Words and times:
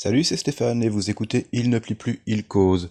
Salut, 0.00 0.22
c'est 0.22 0.36
Stéphane 0.36 0.84
et 0.84 0.88
vous 0.88 1.10
écoutez 1.10 1.48
Il 1.50 1.70
ne 1.70 1.80
plie 1.80 1.96
plus, 1.96 2.22
il 2.24 2.46
cause. 2.46 2.90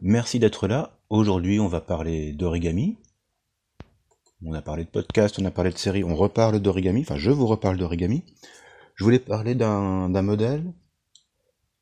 Merci 0.00 0.38
d'être 0.38 0.68
là. 0.68 0.96
Aujourd'hui, 1.10 1.58
on 1.58 1.66
va 1.66 1.80
parler 1.80 2.32
d'origami. 2.32 2.96
On 4.46 4.52
a 4.52 4.62
parlé 4.62 4.84
de 4.84 4.88
podcast, 4.88 5.36
on 5.40 5.44
a 5.46 5.50
parlé 5.50 5.72
de 5.72 5.78
série, 5.78 6.04
on 6.04 6.14
reparle 6.14 6.60
d'origami. 6.60 7.00
Enfin, 7.00 7.16
je 7.16 7.32
vous 7.32 7.48
reparle 7.48 7.76
d'origami. 7.76 8.22
Je 8.94 9.02
voulais 9.02 9.18
parler 9.18 9.56
d'un 9.56 10.22
modèle 10.22 10.62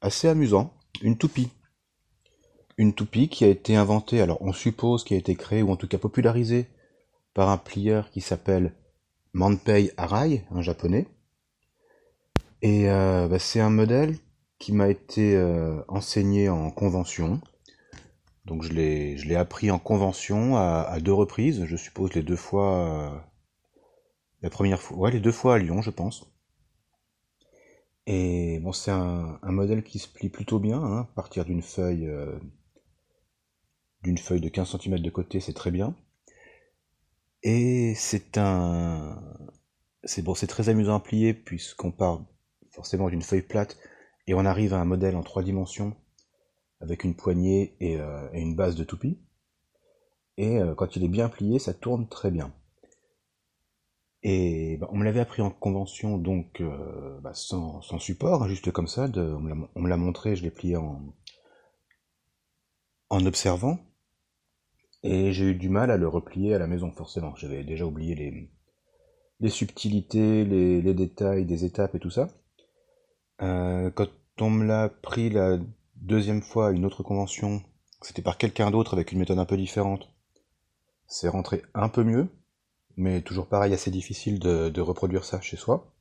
assez 0.00 0.26
amusant, 0.26 0.72
une 1.02 1.18
toupie. 1.18 1.50
Une 2.78 2.94
toupie 2.94 3.28
qui 3.28 3.44
a 3.44 3.48
été 3.48 3.76
inventée, 3.76 4.22
alors 4.22 4.40
on 4.40 4.54
suppose 4.54 5.04
qui 5.04 5.12
a 5.12 5.18
été 5.18 5.34
créée 5.34 5.60
ou 5.60 5.70
en 5.70 5.76
tout 5.76 5.86
cas 5.86 5.98
popularisée 5.98 6.66
par 7.34 7.50
un 7.50 7.58
plieur 7.58 8.10
qui 8.10 8.22
s'appelle 8.22 8.72
Manpei 9.34 9.92
Arai, 9.98 10.46
un 10.50 10.62
japonais. 10.62 11.06
Et 12.62 12.88
euh, 12.88 13.28
bah, 13.28 13.38
c'est 13.38 13.60
un 13.60 13.68
modèle 13.68 14.16
qui 14.58 14.72
m'a 14.72 14.88
été 14.88 15.36
euh, 15.36 15.82
enseigné 15.88 16.48
en 16.48 16.70
convention. 16.70 17.40
Donc 18.44 18.62
je 18.62 18.72
l'ai, 18.72 19.36
appris 19.36 19.70
en 19.70 19.78
convention 19.78 20.56
à, 20.56 20.98
deux 21.00 21.12
reprises, 21.12 21.64
je 21.64 21.76
suppose 21.76 22.14
les 22.14 22.22
deux 22.22 22.36
fois, 22.36 22.76
euh, 22.86 23.18
la 24.42 24.50
première 24.50 24.80
fois, 24.80 24.96
ouais 24.98 25.10
les 25.10 25.20
deux 25.20 25.32
fois 25.32 25.56
à 25.56 25.58
Lyon 25.58 25.82
je 25.82 25.90
pense. 25.90 26.30
Et 28.06 28.60
bon 28.60 28.72
c'est 28.72 28.92
un, 28.92 29.40
modèle 29.42 29.82
qui 29.82 29.98
se 29.98 30.08
plie 30.08 30.28
plutôt 30.28 30.60
bien, 30.60 30.80
hein, 30.80 31.00
à 31.00 31.14
partir 31.16 31.44
d'une 31.44 31.62
feuille, 31.62 32.06
euh, 32.06 32.38
d'une 34.04 34.18
feuille 34.18 34.40
de 34.40 34.48
15 34.48 34.76
cm 34.80 35.00
de 35.00 35.10
côté 35.10 35.40
c'est 35.40 35.52
très 35.52 35.72
bien. 35.72 35.96
Et 37.42 37.94
c'est 37.96 38.38
un, 38.38 39.20
c'est 40.04 40.22
bon 40.22 40.36
c'est 40.36 40.46
très 40.46 40.68
amusant 40.68 40.94
à 40.94 41.00
plier 41.00 41.34
puisqu'on 41.34 41.90
part 41.90 42.24
forcément 42.70 43.08
d'une 43.08 43.22
feuille 43.22 43.42
plate 43.42 43.76
et 44.26 44.34
on 44.34 44.44
arrive 44.44 44.74
à 44.74 44.80
un 44.80 44.84
modèle 44.84 45.16
en 45.16 45.22
trois 45.22 45.42
dimensions 45.42 45.96
avec 46.80 47.04
une 47.04 47.14
poignée 47.14 47.76
et, 47.80 47.98
euh, 47.98 48.28
une 48.32 48.54
base 48.54 48.76
de 48.76 48.84
toupie. 48.84 49.18
Et 50.36 50.58
euh, 50.58 50.74
quand 50.74 50.96
il 50.96 51.04
est 51.04 51.08
bien 51.08 51.28
plié, 51.28 51.58
ça 51.58 51.72
tourne 51.72 52.08
très 52.08 52.30
bien. 52.30 52.52
Et 54.22 54.76
bah, 54.78 54.88
on 54.90 54.96
me 54.96 55.04
l'avait 55.04 55.20
appris 55.20 55.40
en 55.42 55.50
convention, 55.50 56.18
donc 56.18 56.60
euh, 56.60 57.20
bah, 57.20 57.32
sans, 57.34 57.80
support, 57.98 58.42
hein, 58.42 58.48
juste 58.48 58.70
comme 58.72 58.88
ça. 58.88 59.08
on 59.14 59.80
me 59.80 59.88
l'a 59.88 59.96
montré, 59.96 60.36
je 60.36 60.42
l'ai 60.42 60.50
plié 60.50 60.76
en, 60.76 61.14
en 63.10 63.26
observant. 63.26 63.78
Et 65.02 65.32
j'ai 65.32 65.44
eu 65.44 65.54
du 65.54 65.68
mal 65.68 65.90
à 65.90 65.96
le 65.96 66.08
replier 66.08 66.54
à 66.54 66.58
la 66.58 66.66
maison, 66.66 66.90
forcément. 66.90 67.34
J'avais 67.36 67.62
déjà 67.62 67.86
oublié 67.86 68.50
les, 69.40 69.50
subtilités, 69.50 70.44
les, 70.44 70.94
détails 70.94 71.44
des 71.46 71.64
étapes 71.64 71.94
et 71.94 72.00
tout 72.00 72.10
ça. 72.10 72.28
Euh, 73.42 73.90
quand 73.90 74.08
on 74.40 74.50
me 74.50 74.64
l'a 74.64 74.88
pris 74.88 75.30
la 75.30 75.58
deuxième 75.96 76.42
fois 76.42 76.68
à 76.68 76.70
une 76.72 76.84
autre 76.84 77.02
convention, 77.02 77.62
c'était 78.02 78.22
par 78.22 78.38
quelqu'un 78.38 78.70
d'autre 78.70 78.94
avec 78.94 79.12
une 79.12 79.18
méthode 79.18 79.38
un 79.38 79.44
peu 79.44 79.56
différente, 79.56 80.10
c'est 81.06 81.28
rentré 81.28 81.62
un 81.74 81.88
peu 81.88 82.04
mieux, 82.04 82.28
mais 82.96 83.22
toujours 83.22 83.48
pareil, 83.48 83.74
assez 83.74 83.90
difficile 83.90 84.38
de, 84.38 84.80
reproduire 84.80 85.24
ça 85.24 85.40
chez 85.40 85.56
soi. 85.56 85.92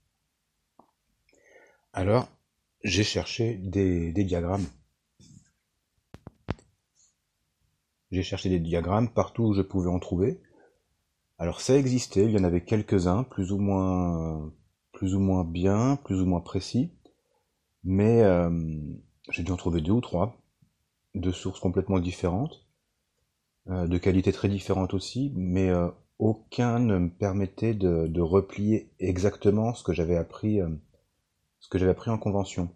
Alors, 1.94 2.28
j'ai 2.84 3.04
cherché 3.04 3.56
des, 3.56 4.12
des 4.12 4.24
diagrammes. 4.24 4.68
J'ai 8.12 8.24
cherché 8.24 8.50
des 8.50 8.60
diagrammes 8.60 9.10
partout 9.10 9.44
où 9.44 9.54
je 9.54 9.62
pouvais 9.62 9.90
en 9.90 10.00
trouver. 10.00 10.42
Alors 11.38 11.60
ça 11.60 11.76
existait, 11.78 12.26
il 12.26 12.32
y 12.32 12.40
en 12.40 12.46
avait 12.46 12.64
quelques-uns, 12.64 13.24
plus 13.24 13.52
ou 13.52 13.58
moins 13.58 14.54
plus 14.94 15.14
ou 15.16 15.20
moins 15.20 15.44
bien, 15.44 15.98
plus 15.98 16.22
ou 16.22 16.26
moins 16.26 16.40
précis. 16.40 16.95
Mais 17.86 18.22
euh, 18.24 18.50
j'ai 19.30 19.44
dû 19.44 19.52
en 19.52 19.58
trouver 19.58 19.80
deux 19.80 19.94
ou 19.94 20.02
trois, 20.02 20.36
de 21.14 21.32
sources 21.32 21.60
complètement 21.60 22.00
différentes, 22.00 22.66
euh, 23.70 23.88
de 23.88 23.98
qualités 23.98 24.34
très 24.34 24.50
différentes 24.50 24.94
aussi, 24.94 25.32
mais 25.36 25.70
euh, 25.70 25.90
aucun 26.20 26.80
ne 26.80 26.98
me 26.98 27.10
permettait 27.10 27.74
de, 27.74 28.22
replier 28.22 28.92
exactement 29.00 29.74
ce 29.74 29.84
que 29.84 29.94
j'avais 29.94 30.18
appris, 30.18 30.60
ce 31.60 31.70
que 31.70 31.78
j'avais 31.78 31.92
appris 31.92 32.10
en 32.10 32.18
convention. 32.18 32.70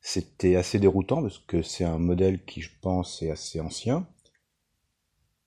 C'était 0.00 0.56
assez 0.56 0.78
déroutant 0.78 1.22
parce 1.22 1.38
que 1.38 1.62
c'est 1.62 1.84
un 1.84 1.98
modèle 1.98 2.44
qui, 2.44 2.60
je 2.60 2.70
pense, 2.80 3.22
est 3.22 3.30
assez 3.30 3.60
ancien, 3.60 4.06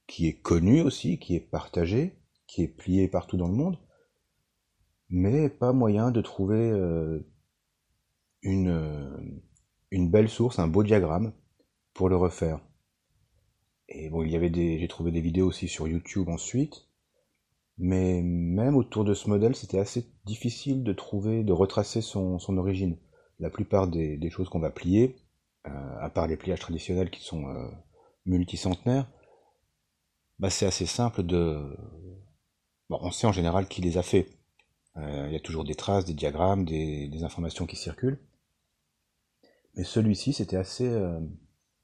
qui 0.08 0.28
est 0.28 0.42
connu 0.42 0.82
aussi, 0.82 1.20
qui 1.20 1.36
est 1.36 1.40
partagé, 1.40 2.18
qui 2.48 2.64
est 2.64 2.68
plié 2.68 3.08
partout 3.08 3.38
dans 3.38 3.48
le 3.48 3.54
monde, 3.54 3.80
mais 5.10 5.50
pas 5.50 5.72
moyen 5.72 6.12
de 6.12 6.22
trouver 6.22 6.70
euh, 6.70 7.20
une 8.44 9.42
belle 9.92 10.30
source, 10.30 10.60
un 10.60 10.68
beau 10.68 10.84
diagramme 10.84 11.34
pour 11.94 12.10
le 12.10 12.16
refaire. 12.16 12.60
Et 13.94 14.10
bon, 14.10 14.24
il 14.24 14.32
y 14.32 14.36
avait 14.36 14.50
des, 14.50 14.80
j'ai 14.80 14.88
trouvé 14.88 15.12
des 15.12 15.20
vidéos 15.20 15.48
aussi 15.48 15.68
sur 15.68 15.88
YouTube 15.88 16.30
ensuite, 16.30 16.88
mais 17.78 18.22
même 18.22 18.78
autour 18.78 19.04
de 19.04 19.14
ce 19.14 19.30
modèle, 19.30 19.56
c'était 19.56 19.80
assez 19.80 20.10
difficile 20.26 20.84
de 20.84 20.94
trouver, 20.94 21.44
de 21.44 21.52
retracer 21.52 22.02
son, 22.02 22.40
origine. 22.58 22.98
La 23.40 23.50
plupart 23.50 23.88
des, 23.88 24.30
choses 24.30 24.48
qu'on 24.48 24.60
va 24.60 24.70
plier, 24.70 25.18
euh, 25.68 25.98
à 26.00 26.10
part 26.10 26.28
les 26.28 26.38
pliages 26.38 26.60
traditionnels 26.60 27.10
qui 27.10 27.22
sont 27.22 27.48
euh, 27.48 27.68
multicentenaires, 28.26 29.10
bah 30.40 30.50
c'est 30.50 30.66
assez 30.66 30.86
simple 30.86 31.24
de... 31.24 31.76
Bon, 32.90 32.98
on 33.02 33.12
sait 33.12 33.28
en 33.28 33.32
général 33.34 33.68
qui 33.68 33.82
les 33.82 33.98
a 33.98 34.04
fait. 34.04 34.30
Euh, 34.98 35.26
il 35.28 35.34
y 35.34 35.38
a 35.38 35.40
toujours 35.40 35.66
des 35.66 35.76
traces, 35.76 36.06
des 36.06 36.14
diagrammes, 36.14 36.66
des 36.66 37.24
informations 37.24 37.66
qui 37.66 37.76
circulent. 37.76 38.20
Mais 39.76 39.84
celui-ci, 39.84 40.34
c'était 40.34 40.58
assez, 40.58 40.88
euh, 40.88 41.20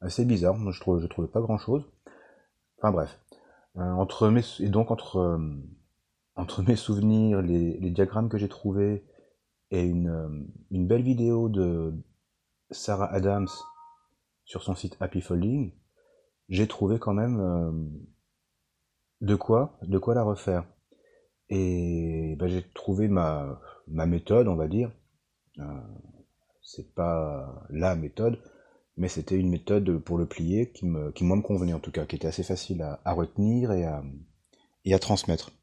assez 0.02 0.26
bizarre. 0.26 0.58
Moi, 0.58 0.72
je 0.72 0.80
trouvais, 0.80 1.02
je 1.02 1.08
trouvais 1.08 1.28
pas 1.28 1.42
grand-chose. 1.42 1.84
Enfin 2.78 2.92
bref. 2.92 3.20
Euh, 3.78 3.92
entre 3.92 4.30
mes, 4.30 4.42
et 4.60 4.70
donc 4.70 4.92
entre, 4.92 5.18
euh, 5.18 5.56
entre 6.36 6.64
mes 6.64 6.76
souvenirs, 6.76 7.42
les, 7.42 7.78
les 7.80 7.92
diagrammes 7.92 8.30
que 8.30 8.38
j'ai 8.38 8.50
trouvés 8.50 9.06
et 9.72 9.84
une, 9.84 10.48
une 10.72 10.88
belle 10.88 11.04
vidéo 11.04 11.50
de 11.50 11.94
Sarah 12.72 13.12
Adams 13.12 13.50
sur 14.46 14.64
son 14.64 14.76
site 14.76 14.98
Happy 15.00 15.22
Folding, 15.22 15.74
j'ai 16.50 16.68
trouvé 16.68 17.00
quand 17.00 17.14
même 17.14 18.08
de 19.20 19.36
quoi, 19.36 19.78
de 19.82 19.98
quoi 19.98 20.16
la 20.16 20.24
refaire. 20.24 20.66
Et 21.50 22.36
ben, 22.40 22.48
j'ai 22.48 22.64
trouvé 22.74 23.08
ma, 23.10 23.60
ma 23.88 24.06
méthode, 24.06 24.48
on 24.48 24.56
va 24.56 24.68
dire. 24.68 24.92
C'est 26.70 26.94
pas 26.94 27.66
la 27.70 27.96
méthode, 27.96 28.42
mais 28.98 29.08
c'était 29.08 29.38
une 29.38 29.50
méthode 29.50 30.00
pour 30.00 30.18
le 30.18 30.26
plier 30.26 30.70
qui, 30.70 30.86
me, 30.86 31.14
moi 31.22 31.38
me 31.38 31.42
convenait 31.42 31.72
en 31.72 31.80
tout 31.80 31.92
cas, 31.92 32.06
qui 32.06 32.18
était 32.18 32.28
assez 32.28 32.44
facile 32.44 32.82
à, 32.82 33.14
retenir 33.14 33.72
et 33.72 33.86
à, 33.86 34.04
et 34.84 34.94
à 34.94 35.00
transmettre. 35.00 35.54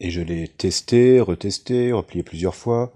Et 0.00 0.10
je 0.10 0.20
l'ai 0.20 0.48
testé, 0.48 1.18
retesté, 1.18 1.92
replié 1.92 2.22
plusieurs 2.22 2.54
fois, 2.54 2.92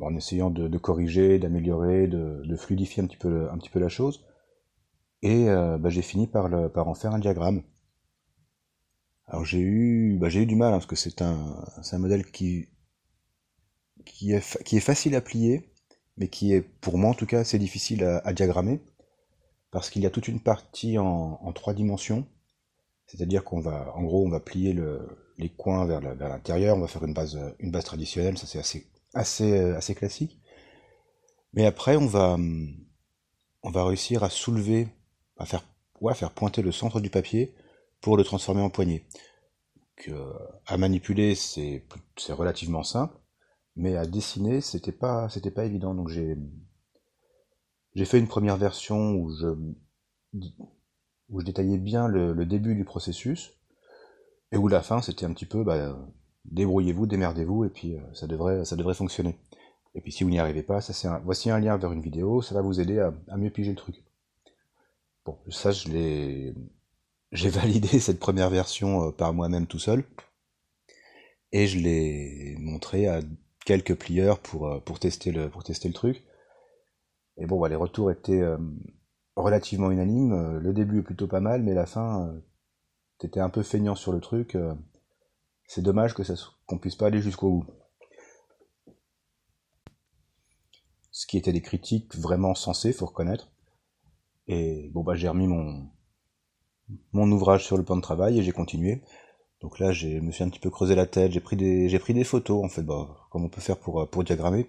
en 0.00 0.16
essayant 0.16 0.48
de, 0.48 0.78
corriger, 0.78 1.38
d'améliorer, 1.38 2.06
de, 2.06 2.56
fluidifier 2.56 3.02
un 3.02 3.08
petit 3.08 3.18
peu, 3.18 3.78
la 3.78 3.88
chose. 3.90 4.24
Et 5.20 5.50
euh, 5.50 5.76
bah, 5.76 5.90
j'ai 5.90 6.00
fini 6.00 6.26
par, 6.26 6.46
en 6.88 6.94
faire 6.94 7.12
un 7.12 7.18
diagramme. 7.18 7.62
Alors 9.26 9.44
j'ai 9.44 9.60
eu, 9.60 10.16
bah, 10.18 10.30
eu 10.30 10.46
du 10.46 10.56
mal, 10.56 10.72
hein, 10.72 10.78
parce 10.78 10.86
que 10.86 10.96
c'est 10.96 11.20
un 11.20 11.98
modèle 11.98 12.24
qui 12.24 12.68
qui 14.04 14.32
est, 14.32 14.62
qui 14.64 14.76
est 14.76 14.80
facile 14.80 15.14
à 15.14 15.20
plier, 15.20 15.72
mais 16.16 16.28
qui 16.28 16.52
est, 16.52 16.62
pour 16.62 16.98
moi 16.98 17.10
en 17.10 17.14
tout 17.14 17.26
cas, 17.26 17.40
assez 17.40 17.58
difficile 17.58 18.04
à, 18.04 18.32
diagrammer, 18.32 18.80
parce 19.70 19.90
qu'il 19.90 20.02
y 20.02 20.06
a 20.06 20.10
toute 20.10 20.28
une 20.28 20.40
partie 20.40 20.98
en, 20.98 21.52
trois 21.52 21.74
dimensions, 21.74 22.26
c'est-à-dire 23.06 23.44
qu'on 23.44 23.60
va, 23.60 23.92
en 23.96 24.02
gros, 24.02 24.24
on 24.24 24.30
va 24.30 24.40
plier 24.40 24.72
le, 24.72 25.06
les 25.38 25.48
coins 25.48 25.86
vers 25.86 26.00
l'intérieur, 26.00 26.76
on 26.76 26.80
va 26.80 26.88
faire 26.88 27.04
une 27.04 27.14
base, 27.14 27.38
une 27.58 27.70
base 27.70 27.84
traditionnelle, 27.84 28.38
ça 28.38 28.46
c'est 28.46 28.58
assez, 28.58 28.86
assez, 29.14 29.60
assez 29.72 29.94
classique. 29.94 30.38
Mais 31.54 31.66
après, 31.66 31.96
on 31.96 32.06
va, 32.06 32.38
on 33.62 33.70
va 33.70 33.84
réussir 33.84 34.24
à 34.24 34.30
soulever, 34.30 34.88
à 35.36 35.44
faire, 35.44 35.64
ouais, 36.00 36.12
à 36.12 36.14
faire 36.14 36.32
pointer 36.32 36.62
le 36.62 36.72
centre 36.72 37.00
du 37.00 37.10
papier 37.10 37.54
pour 38.00 38.16
le 38.16 38.24
transformer 38.24 38.62
en 38.62 38.70
poignée. 38.70 39.06
Euh, 40.08 40.32
à 40.66 40.76
manipuler, 40.78 41.34
c'est 41.34 41.84
relativement 42.30 42.82
simple. 42.82 43.16
Mais 43.76 43.96
à 43.96 44.06
dessiner, 44.06 44.60
c'était 44.60 44.92
pas, 44.92 45.28
c'était 45.28 45.50
pas 45.50 45.64
évident. 45.64 45.94
Donc 45.94 46.08
j'ai, 46.08 46.36
j'ai 47.94 48.04
fait 48.04 48.18
une 48.18 48.28
première 48.28 48.56
version 48.56 49.14
où 49.14 49.34
je, 49.34 49.46
où 51.30 51.40
je 51.40 51.44
détaillais 51.44 51.78
bien 51.78 52.08
le, 52.08 52.44
début 52.46 52.74
du 52.74 52.84
processus 52.84 53.52
et 54.50 54.56
où 54.56 54.68
la 54.68 54.82
fin 54.82 55.00
c'était 55.00 55.24
un 55.24 55.32
petit 55.32 55.46
peu, 55.46 55.64
bah, 55.64 55.98
débrouillez-vous, 56.44 57.06
démerdez-vous 57.06 57.64
et 57.64 57.70
puis 57.70 57.96
euh, 57.96 58.00
ça 58.14 58.26
devrait, 58.26 58.64
ça 58.64 58.76
devrait 58.76 58.94
fonctionner. 58.94 59.38
Et 59.94 60.00
puis 60.00 60.12
si 60.12 60.24
vous 60.24 60.30
n'y 60.30 60.38
arrivez 60.38 60.62
pas, 60.62 60.80
ça 60.80 60.92
c'est 60.92 61.08
voici 61.24 61.50
un 61.50 61.58
lien 61.58 61.76
vers 61.76 61.92
une 61.92 62.02
vidéo, 62.02 62.42
ça 62.42 62.54
va 62.54 62.62
vous 62.62 62.80
aider 62.80 62.98
à, 62.98 63.14
à 63.28 63.36
mieux 63.36 63.50
piger 63.50 63.70
le 63.70 63.76
truc. 63.76 64.04
Bon, 65.24 65.38
ça 65.50 65.70
je 65.70 65.88
l'ai, 65.88 66.54
j'ai 67.32 67.48
validé 67.50 67.98
cette 67.98 68.18
première 68.18 68.50
version 68.50 69.08
euh, 69.08 69.10
par 69.12 69.32
moi-même 69.32 69.66
tout 69.66 69.78
seul 69.78 70.04
et 71.52 71.66
je 71.66 71.78
l'ai 71.78 72.56
montré 72.58 73.06
à 73.06 73.20
quelques 73.64 73.96
plieurs 73.96 74.40
pour, 74.40 74.82
pour, 74.84 74.98
tester, 74.98 75.32
le, 75.32 75.48
pour 75.50 75.64
tester 75.64 75.88
le 75.88 75.94
truc. 75.94 76.24
Et 77.36 77.46
bon, 77.46 77.60
bah, 77.60 77.68
les 77.68 77.76
retours 77.76 78.10
étaient 78.10 78.42
relativement 79.36 79.90
unanimes. 79.90 80.58
Le 80.58 80.72
début 80.72 81.00
est 81.00 81.02
plutôt 81.02 81.26
pas 81.26 81.40
mal, 81.40 81.62
mais 81.62 81.74
la 81.74 81.86
fin, 81.86 82.34
t'étais 83.18 83.40
un 83.40 83.50
peu 83.50 83.62
feignant 83.62 83.94
sur 83.94 84.12
le 84.12 84.20
truc. 84.20 84.56
C'est 85.66 85.82
dommage 85.82 86.14
que 86.14 86.22
ça, 86.22 86.34
qu'on 86.66 86.78
puisse 86.78 86.96
pas 86.96 87.06
aller 87.06 87.22
jusqu'au 87.22 87.50
bout. 87.50 87.66
Ce 91.10 91.26
qui 91.26 91.38
était 91.38 91.52
des 91.52 91.62
critiques 91.62 92.14
vraiment 92.16 92.54
sensées, 92.54 92.92
faut 92.92 93.06
reconnaître. 93.06 93.50
Et 94.48 94.90
bon 94.92 95.02
bah 95.02 95.14
j'ai 95.14 95.28
remis 95.28 95.46
mon 95.46 95.88
mon 97.12 97.30
ouvrage 97.30 97.64
sur 97.64 97.76
le 97.76 97.84
plan 97.84 97.96
de 97.96 98.02
travail 98.02 98.38
et 98.38 98.42
j'ai 98.42 98.52
continué. 98.52 99.02
Donc 99.62 99.78
là, 99.78 99.92
je 99.92 100.08
me 100.08 100.32
suis 100.32 100.42
un 100.44 100.48
petit 100.48 100.58
peu 100.58 100.70
creusé 100.70 100.94
la 100.94 101.06
tête, 101.06 101.32
j'ai 101.32 101.40
pris 101.40 101.56
des 101.56 102.24
photos 102.24 102.64
en 102.64 102.68
fait, 102.68 102.84
comme 103.30 103.44
on 103.44 103.48
peut 103.48 103.60
faire 103.60 103.78
pour 103.78 104.08
pour 104.10 104.24
diagrammer. 104.24 104.68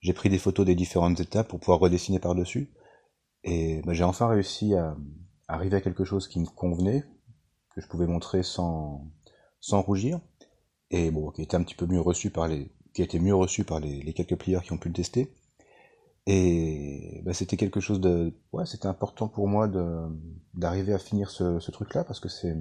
J'ai 0.00 0.14
pris 0.14 0.28
des 0.28 0.38
photos 0.38 0.66
des 0.66 0.74
différentes 0.74 1.20
étapes 1.20 1.48
pour 1.48 1.60
pouvoir 1.60 1.78
redessiner 1.78 2.18
par-dessus. 2.18 2.72
Et 3.44 3.82
bah, 3.84 3.92
j'ai 3.92 4.04
enfin 4.04 4.28
réussi 4.28 4.74
à, 4.74 4.96
arriver 5.46 5.76
à 5.76 5.80
quelque 5.80 6.04
chose 6.04 6.26
qui 6.26 6.40
me 6.40 6.46
convenait, 6.46 7.04
que 7.74 7.80
je 7.80 7.86
pouvais 7.86 8.06
montrer 8.06 8.42
sans 8.42 9.10
rougir, 9.70 10.20
et 10.90 11.10
bon, 11.10 11.30
qui 11.30 11.42
était 11.42 11.56
un 11.56 11.62
petit 11.62 11.74
peu 11.74 11.86
mieux 11.86 12.00
reçu 12.00 12.30
par 12.30 12.48
les, 12.48 12.70
quelques 12.94 14.36
plieurs 14.36 14.62
qui 14.62 14.72
ont 14.72 14.78
pu 14.78 14.88
le 14.88 14.94
tester. 14.94 15.34
Et 16.26 17.20
bah, 17.24 17.32
c'était 17.32 17.56
quelque 17.56 17.80
chose 17.80 18.00
de, 18.00 18.34
ouais, 18.52 18.66
c'était 18.66 18.86
important 18.86 19.28
pour 19.28 19.48
moi 19.48 19.68
d'arriver 20.54 20.92
à 20.92 20.98
finir 20.98 21.30
ce, 21.30 21.58
ce 21.60 21.70
truc-là 21.70 22.04
parce 22.04 22.20
que 22.20 22.28
c'est 22.28 22.56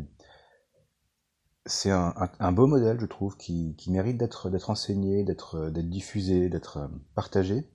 c'est 1.65 1.91
un, 1.91 2.51
beau 2.51 2.67
modèle, 2.67 2.99
je 2.99 3.05
trouve, 3.05 3.37
qui, 3.37 3.75
mérite 3.87 4.17
d'être 4.17 4.69
enseigné, 4.69 5.23
d'être 5.23 5.69
diffusé, 5.69 6.49
d'être 6.49 6.77
euh, 6.77 6.87
partagé. 7.15 7.69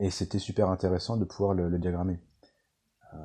Et 0.00 0.10
c'était 0.10 0.38
super 0.38 0.68
intéressant 0.68 1.16
de 1.16 1.24
pouvoir 1.24 1.54
le, 1.54 1.68
le 1.68 1.78
diagrammer. 1.78 2.20
Euh, 3.14 3.16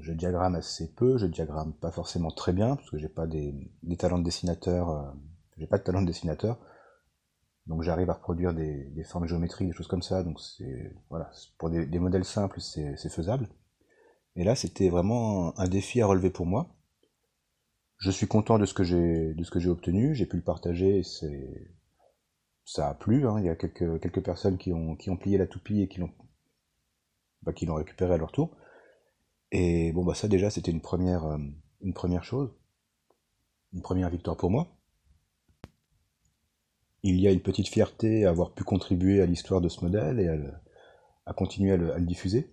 je 0.00 0.12
diagramme 0.12 0.54
assez 0.54 0.92
peu, 0.92 1.18
je 1.18 1.26
diagramme 1.26 1.72
pas 1.74 1.90
forcément 1.90 2.30
très 2.30 2.52
bien, 2.52 2.76
parce 2.76 2.90
que 2.90 2.98
j'ai 2.98 3.08
pas 3.08 3.26
des, 3.26 3.70
talents 3.98 4.18
de 4.18 4.24
dessinateur, 4.24 4.90
euh, 4.90 5.10
j'ai 5.56 5.66
pas 5.66 5.78
de 5.78 5.82
talent 5.82 6.02
de 6.02 6.06
dessinateur, 6.06 6.58
donc 7.66 7.82
j'arrive 7.82 8.10
à 8.10 8.14
reproduire 8.14 8.52
des, 8.52 9.04
formes 9.04 9.26
géométriques, 9.26 9.68
des 9.68 9.74
choses 9.74 9.88
comme 9.88 10.02
ça, 10.02 10.22
donc 10.22 10.40
c'est 10.40 10.94
voilà, 11.08 11.30
pour 11.58 11.70
des, 11.70 11.98
modèles 11.98 12.24
simples, 12.24 12.60
c'est 12.60 13.08
faisable. 13.08 13.48
Et 14.36 14.44
là, 14.44 14.54
c'était 14.54 14.88
vraiment 14.88 15.58
un 15.58 15.68
défi 15.68 16.02
à 16.02 16.06
relever 16.06 16.30
pour 16.30 16.44
moi. 16.44 16.74
Je 18.04 18.10
suis 18.10 18.26
content 18.26 18.58
de 18.58 18.66
ce 18.66 18.74
que 18.74 18.84
j'ai 18.84 19.32
de 19.32 19.44
ce 19.44 19.50
que 19.50 19.58
j'ai 19.58 19.70
obtenu, 19.70 20.14
j'ai 20.14 20.26
pu 20.26 20.36
le 20.36 20.42
partager, 20.42 21.02
c'est 21.02 21.70
ça 22.66 22.90
a 22.90 22.94
plu. 22.94 23.26
Hein. 23.26 23.36
Il 23.38 23.46
y 23.46 23.48
a 23.48 23.56
quelques 23.56 23.98
quelques 23.98 24.22
personnes 24.22 24.58
qui 24.58 24.74
ont 24.74 24.94
qui 24.94 25.08
ont 25.08 25.16
plié 25.16 25.38
la 25.38 25.46
toupie 25.46 25.80
et 25.80 25.88
qui 25.88 26.00
l'ont 26.00 26.12
bah, 27.40 27.54
qui 27.54 27.64
l'ont 27.64 27.76
récupéré 27.76 28.12
à 28.12 28.18
leur 28.18 28.30
tour. 28.30 28.54
Et 29.52 29.90
bon, 29.92 30.04
bah 30.04 30.14
ça 30.14 30.28
déjà, 30.28 30.50
c'était 30.50 30.70
une 30.70 30.82
première, 30.82 31.24
euh, 31.24 31.38
une 31.80 31.94
première 31.94 32.24
chose, 32.24 32.50
une 33.72 33.80
première 33.80 34.10
victoire 34.10 34.36
pour 34.36 34.50
moi. 34.50 34.68
Il 37.02 37.18
y 37.18 37.26
a 37.26 37.32
une 37.32 37.40
petite 37.40 37.68
fierté 37.68 38.26
à 38.26 38.30
avoir 38.30 38.52
pu 38.52 38.64
contribuer 38.64 39.22
à 39.22 39.26
l'histoire 39.26 39.62
de 39.62 39.70
ce 39.70 39.82
modèle 39.82 40.20
et 40.20 40.28
à, 41.24 41.32
continuer 41.32 41.72
à 41.72 41.76
le, 41.78 42.00
diffuser. 42.00 42.50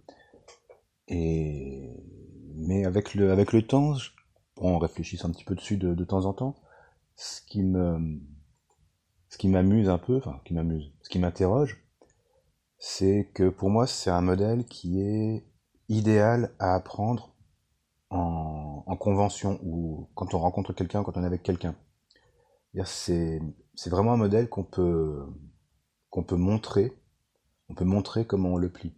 Et 1.09 1.91
mais 2.55 2.85
avec 2.85 3.15
le, 3.15 3.31
avec 3.31 3.51
le 3.51 3.63
temps, 3.67 3.95
on 4.61 4.77
réfléchisse 4.77 5.25
un 5.25 5.31
petit 5.31 5.43
peu 5.43 5.55
dessus 5.55 5.77
de, 5.77 6.03
temps 6.05 6.25
en 6.25 6.33
temps. 6.33 6.55
Ce 7.15 7.41
qui 7.41 7.63
me, 7.63 8.19
ce 9.29 9.37
qui 9.37 9.49
m'amuse 9.49 9.89
un 9.89 9.97
peu, 9.97 10.17
enfin, 10.17 10.39
qui 10.45 10.53
m'amuse, 10.53 10.91
ce 11.01 11.09
qui 11.09 11.19
m'interroge, 11.19 11.83
c'est 12.77 13.29
que 13.33 13.49
pour 13.49 13.69
moi, 13.69 13.87
c'est 13.87 14.09
un 14.09 14.21
modèle 14.21 14.65
qui 14.65 15.01
est 15.01 15.45
idéal 15.89 16.53
à 16.59 16.75
apprendre 16.75 17.35
en, 18.09 18.83
en 18.85 18.95
convention 18.95 19.59
ou 19.63 20.09
quand 20.15 20.33
on 20.33 20.39
rencontre 20.39 20.73
quelqu'un, 20.73 21.03
quand 21.03 21.17
on 21.17 21.23
est 21.23 21.27
avec 21.27 21.43
quelqu'un. 21.43 21.75
C'est 22.85 23.41
vraiment 23.87 24.13
un 24.13 24.17
modèle 24.17 24.47
qu'on 24.47 24.63
peut, 24.63 25.25
qu'on 26.09 26.23
peut 26.23 26.37
montrer, 26.37 26.93
on 27.69 27.73
peut 27.73 27.85
montrer 27.85 28.25
comment 28.25 28.49
on 28.49 28.57
le 28.57 28.71
plie. 28.71 28.93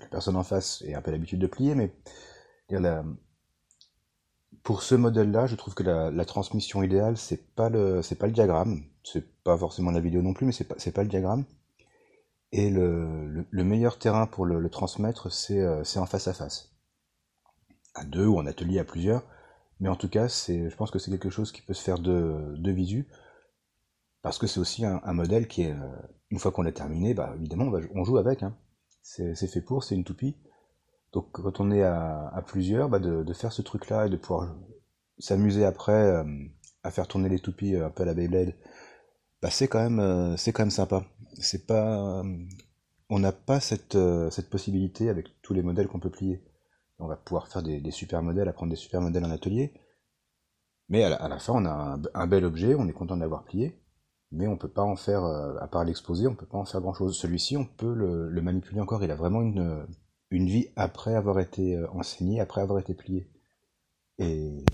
La 0.00 0.06
personne 0.08 0.36
en 0.36 0.42
face 0.42 0.82
ait 0.82 0.94
un 0.94 1.02
peu 1.02 1.10
l'habitude 1.10 1.40
de 1.40 1.46
plier, 1.46 1.74
mais 1.74 1.92
la, 2.70 3.04
pour 4.62 4.82
ce 4.82 4.94
modèle-là, 4.94 5.46
je 5.46 5.56
trouve 5.56 5.74
que 5.74 5.82
la, 5.82 6.24
transmission 6.24 6.82
idéale, 6.82 7.16
c'est 7.16 7.54
pas 7.54 7.68
le, 7.68 8.02
c'est 8.02 8.16
pas 8.16 8.26
le 8.26 8.32
diagramme, 8.32 8.82
c'est 9.04 9.42
pas 9.42 9.56
forcément 9.56 9.90
la 9.90 10.00
vidéo 10.00 10.22
non 10.22 10.34
plus, 10.34 10.46
mais 10.46 10.52
c'est 10.52 10.64
pas, 10.64 10.74
c'est 10.78 10.92
pas 10.92 11.02
le 11.02 11.08
diagramme, 11.08 11.44
et 12.52 12.70
le, 12.70 13.46
le, 13.50 13.64
meilleur 13.64 13.98
terrain 13.98 14.26
pour 14.26 14.46
le, 14.46 14.68
transmettre, 14.70 15.28
euh, 15.50 15.84
c'est 15.84 15.98
en 15.98 16.06
face 16.06 16.28
à 16.28 16.32
face. 16.32 16.72
À 17.94 18.04
deux 18.04 18.26
ou 18.26 18.38
en 18.38 18.46
atelier 18.46 18.78
à 18.78 18.84
plusieurs. 18.84 19.22
Mais 19.80 19.88
en 19.88 19.96
tout 19.96 20.08
cas, 20.08 20.28
c'est, 20.28 20.70
je 20.70 20.76
pense 20.76 20.90
que 20.90 20.98
c'est 20.98 21.10
quelque 21.10 21.30
chose 21.30 21.52
qui 21.52 21.62
peut 21.62 21.74
se 21.74 21.82
faire 21.82 21.98
de, 21.98 22.54
de 22.56 22.70
visu. 22.70 23.06
Parce 24.22 24.38
que 24.38 24.46
c'est 24.46 24.60
aussi 24.60 24.84
un, 24.84 25.12
modèle 25.12 25.46
qui 25.46 25.62
est, 25.62 25.72
euh, 25.72 25.96
une 26.30 26.38
fois 26.38 26.50
qu'on 26.50 26.62
l'a 26.62 26.72
terminé, 26.72 27.14
bah, 27.14 27.34
évidemment, 27.36 27.70
on, 27.94 28.04
joue 28.04 28.18
avec. 28.18 28.42
Hein. 28.42 28.56
C'est 29.02 29.34
fait 29.46 29.60
pour, 29.60 29.84
c'est 29.84 29.94
une 29.94 30.04
toupie. 30.04 30.36
Donc 31.12 31.32
quand 31.32 31.60
on 31.60 31.70
est 31.70 31.82
à, 31.82 32.42
plusieurs, 32.46 32.88
bah, 32.88 32.98
de, 32.98 33.32
faire 33.32 33.52
ce 33.52 33.62
truc-là 33.62 34.06
et 34.06 34.10
de 34.10 34.16
pouvoir 34.16 34.54
s'amuser 35.18 35.64
après 35.64 35.92
euh, 35.92 36.24
à 36.82 36.90
faire 36.90 37.08
tourner 37.08 37.28
les 37.28 37.40
toupies 37.40 37.76
un 37.76 37.90
peu 37.90 38.02
à 38.02 38.06
la 38.06 38.14
Beyblade, 38.14 38.54
bah, 39.42 39.50
c'est 39.50 39.68
quand 39.68 39.88
même, 39.88 40.36
c'est 40.36 40.52
quand 40.52 40.62
même 40.62 40.70
sympa 40.70 41.04
c'est 41.40 41.66
pas, 41.66 42.22
on 43.10 43.18
n'a 43.18 43.32
pas 43.32 43.60
cette, 43.60 43.94
euh, 43.94 44.30
possibilité 44.50 45.08
avec 45.08 45.40
tous 45.42 45.54
les 45.54 45.62
modèles 45.62 45.88
qu'on 45.88 46.00
peut 46.00 46.10
plier. 46.10 46.42
On 46.98 47.06
va 47.06 47.16
pouvoir 47.16 47.48
faire 47.48 47.62
des, 47.62 47.90
super 47.90 48.22
modèles, 48.22 48.48
apprendre 48.48 48.70
des 48.70 48.76
super 48.76 49.00
modèles 49.00 49.24
en 49.24 49.30
atelier, 49.30 49.72
mais 50.88 51.04
à 51.04 51.28
la, 51.28 51.38
fin, 51.38 51.52
on 51.54 51.64
a 51.64 51.98
un, 52.14 52.26
bel 52.26 52.44
objet, 52.44 52.74
on 52.74 52.88
est 52.88 52.92
content 52.92 53.14
de 53.14 53.20
l'avoir 53.20 53.44
plié, 53.44 53.80
mais 54.32 54.48
on 54.48 54.56
peut 54.56 54.70
pas 54.70 54.82
en 54.82 54.96
faire, 54.96 55.24
euh, 55.24 55.56
à 55.60 55.68
part 55.68 55.84
l'exposer, 55.84 56.26
on 56.26 56.34
peut 56.34 56.46
pas 56.46 56.58
en 56.58 56.64
faire 56.64 56.80
grand 56.80 56.94
chose. 56.94 57.16
Celui-ci, 57.16 57.56
on 57.56 57.66
peut 57.66 57.94
le, 57.94 58.42
manipuler 58.42 58.80
encore, 58.80 59.04
il 59.04 59.10
a 59.10 59.14
vraiment 59.14 59.42
une, 59.42 59.86
une 60.30 60.46
vie 60.46 60.68
après 60.76 61.14
avoir 61.14 61.40
été 61.40 61.76
euh, 61.76 61.90
enseigné, 61.92 62.40
après 62.40 62.60
avoir 62.60 62.78
été 62.78 62.94
plié. 62.94 63.28
Et 64.18 64.64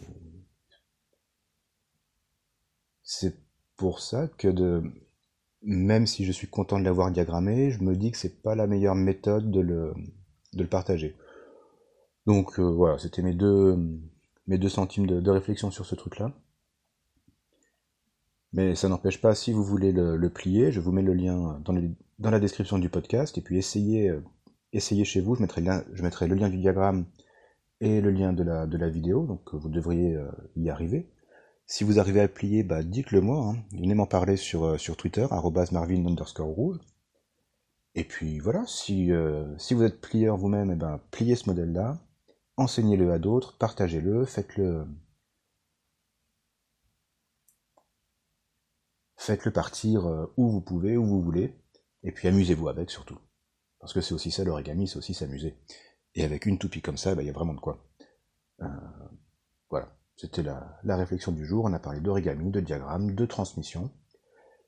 c'est 3.02 3.36
pour 3.76 4.00
ça 4.00 4.28
que 4.38 4.48
de, 4.48 4.82
même 5.62 6.06
si 6.06 6.24
je 6.24 6.32
suis 6.32 6.48
content 6.48 6.78
de 6.78 6.84
l'avoir 6.84 7.10
diagrammé, 7.10 7.70
je 7.70 7.82
me 7.82 7.96
dis 7.96 8.10
que 8.10 8.18
c'est 8.18 8.42
pas 8.42 8.54
la 8.54 8.66
meilleure 8.66 8.94
méthode 8.94 9.50
de 9.50 9.60
le, 9.60 10.66
partager. 10.66 11.16
Donc 12.26 12.58
euh, 12.58 12.62
voilà, 12.62 12.98
c'était 12.98 13.22
mes 13.22 13.34
deux, 13.34 13.76
mes 14.46 14.68
centimes 14.68 15.06
de, 15.06 15.30
réflexion 15.30 15.70
sur 15.70 15.86
ce 15.86 15.94
truc-là. 15.94 16.32
Mais 18.52 18.76
ça 18.76 18.88
n'empêche 18.88 19.20
pas, 19.20 19.34
si 19.34 19.52
vous 19.52 19.64
voulez 19.64 19.90
le, 19.90 20.28
plier, 20.30 20.70
je 20.70 20.80
vous 20.80 20.92
mets 20.92 21.02
le 21.02 21.12
lien 21.12 21.60
dans, 21.64 21.74
dans, 22.18 22.30
la 22.30 22.38
description 22.38 22.78
du 22.78 22.88
podcast, 22.88 23.36
et 23.36 23.40
puis 23.40 23.58
essayez, 23.58 24.10
euh, 24.10 24.22
essayez 24.76 25.04
chez 25.04 25.20
vous, 25.20 25.36
je 25.36 25.42
mettrai, 25.42 26.26
le 26.26 26.34
lien 26.34 26.48
du 26.48 26.58
diagramme 26.58 27.06
et 27.80 28.00
le 28.00 28.10
lien 28.10 28.32
de 28.32 28.42
la, 28.42 28.88
vidéo, 28.88 29.26
donc 29.26 29.54
vous 29.54 29.68
devriez 29.68 30.14
euh, 30.14 30.30
y 30.56 30.70
arriver. 30.70 31.10
Si 31.66 31.84
vous 31.84 31.98
arrivez 31.98 32.20
à 32.20 32.28
plier, 32.28 32.62
bah 32.62 32.82
dites-le 32.82 33.20
moi. 33.22 33.46
Hein. 33.46 33.56
Venez 33.72 33.94
m'en 33.94 34.06
parler 34.06 34.36
sur, 34.36 34.64
euh, 34.64 34.78
sur 34.78 34.96
Twitter, 34.96 35.26
marvin 35.72 36.06
underscore 36.06 36.48
rouge. 36.48 36.78
Et 37.94 38.04
puis 38.04 38.38
voilà, 38.40 38.64
si, 38.66 39.12
euh, 39.12 39.56
vous 39.70 39.82
êtes 39.82 40.00
plieur 40.00 40.36
vous-même, 40.36 40.70
eh 40.72 40.74
ben, 40.74 41.00
pliez 41.10 41.36
ce 41.36 41.48
modèle-là, 41.48 41.98
enseignez-le 42.56 43.12
à 43.12 43.18
d'autres, 43.18 43.56
partagez-le, 43.58 44.24
faites-le. 44.26 44.86
Faites-le 49.16 49.52
partir 49.52 50.06
euh, 50.06 50.26
où 50.36 50.50
vous 50.50 50.60
pouvez, 50.60 50.96
où 50.96 51.06
vous 51.06 51.22
voulez, 51.22 51.54
et 52.02 52.12
puis 52.12 52.28
amusez-vous 52.28 52.68
avec 52.68 52.90
surtout. 52.90 53.18
Parce 53.84 53.92
que 53.92 54.00
c'est 54.00 54.14
aussi 54.14 54.30
ça 54.30 54.44
l'origami, 54.44 54.88
c'est 54.88 54.96
aussi 54.96 55.12
s'amuser. 55.12 55.58
Et 56.14 56.24
avec 56.24 56.46
une 56.46 56.58
toupie 56.58 56.80
comme 56.80 56.96
ça, 56.96 57.14
bah, 57.14 57.22
il 57.22 57.26
y 57.26 57.28
a 57.28 57.34
vraiment 57.34 57.52
de 57.52 57.60
quoi. 57.60 57.84
voilà. 59.68 59.94
C'était 60.16 60.42
la, 60.42 60.78
la, 60.84 60.96
réflexion 60.96 61.32
du 61.32 61.44
jour. 61.44 61.66
On 61.66 61.72
a 61.74 61.78
parlé 61.78 62.00
d'origami, 62.00 62.50
de 62.50 62.60
diagramme, 62.60 63.14
de 63.14 63.26
transmission. 63.26 63.90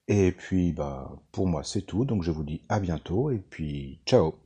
Et 0.06 0.32
puis, 0.32 0.74
bah, 0.74 1.10
pour 1.32 1.46
moi, 1.46 1.64
c'est 1.64 1.80
tout. 1.80 2.04
Donc, 2.04 2.24
je 2.24 2.30
vous 2.30 2.44
dis 2.44 2.60
à 2.68 2.78
bientôt. 2.78 3.30
Et 3.30 3.38
puis, 3.38 4.02
ciao 4.04 4.45